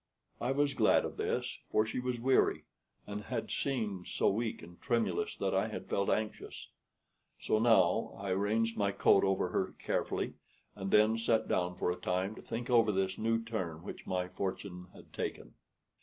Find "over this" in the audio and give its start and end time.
12.67-13.19